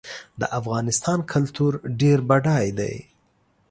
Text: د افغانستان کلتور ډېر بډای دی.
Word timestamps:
د 0.39 0.41
افغانستان 0.59 1.19
کلتور 1.31 1.71
ډېر 2.01 2.19
بډای 2.29 2.65
دی. 2.79 2.95